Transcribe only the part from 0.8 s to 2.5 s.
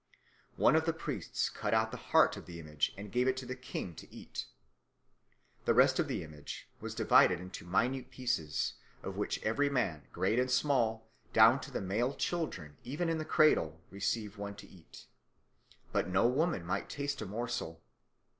the priests cut out the heart of